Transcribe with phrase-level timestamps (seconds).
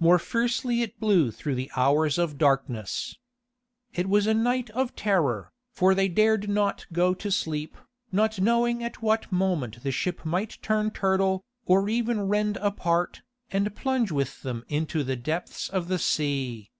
[0.00, 3.18] More fiercely it blew through the hours of darkness.
[3.92, 7.76] It was a night of terror, for they dared not go to sleep,
[8.10, 13.20] not knowing at what moment the ship might turn turtle, or even rend apart,
[13.50, 16.70] and plunge with them into the depths of the sea.